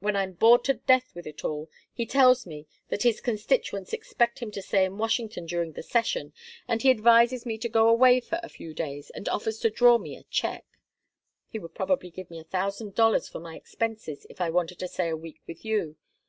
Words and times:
When 0.00 0.16
I'm 0.16 0.32
bored 0.32 0.64
to 0.64 0.74
death 0.74 1.14
with 1.14 1.28
it 1.28 1.44
all, 1.44 1.70
he 1.92 2.04
tells 2.04 2.44
me 2.44 2.66
that 2.88 3.04
his 3.04 3.20
constituents 3.20 3.92
expect 3.92 4.40
him 4.40 4.50
to 4.50 4.62
stay 4.62 4.84
in 4.84 4.98
Washington 4.98 5.46
during 5.46 5.74
the 5.74 5.82
session, 5.84 6.32
and 6.66 6.82
he 6.82 6.90
advises 6.90 7.46
me 7.46 7.56
to 7.58 7.68
go 7.68 7.86
away 7.86 8.18
for 8.18 8.40
a 8.42 8.48
few 8.48 8.74
days, 8.74 9.10
and 9.10 9.28
offers 9.28 9.60
to 9.60 9.70
draw 9.70 9.96
me 9.96 10.16
a 10.16 10.24
cheque. 10.24 10.80
He 11.46 11.60
would 11.60 11.76
probably 11.76 12.10
give 12.10 12.30
me 12.32 12.40
a 12.40 12.50
thousand 12.50 12.96
dollars 12.96 13.28
for 13.28 13.38
my 13.38 13.54
expenses 13.54 14.26
if 14.28 14.40
I 14.40 14.50
wanted 14.50 14.80
to 14.80 14.88
stay 14.88 15.08
a 15.08 15.16
week 15.16 15.40
with 15.46 15.64
you. 15.64 15.94